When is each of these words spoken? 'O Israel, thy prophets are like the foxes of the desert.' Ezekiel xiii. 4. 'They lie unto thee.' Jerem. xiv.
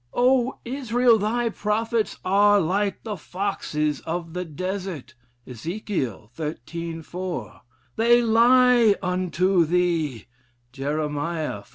'O 0.15 0.57
Israel, 0.65 1.19
thy 1.19 1.49
prophets 1.49 2.17
are 2.25 2.59
like 2.59 3.03
the 3.03 3.15
foxes 3.15 3.99
of 3.99 4.33
the 4.33 4.43
desert.' 4.43 5.13
Ezekiel 5.45 6.31
xiii. 6.65 7.03
4. 7.03 7.61
'They 7.97 8.23
lie 8.23 8.95
unto 9.03 9.63
thee.' 9.63 10.25
Jerem. 10.73 11.13
xiv. 11.13 11.67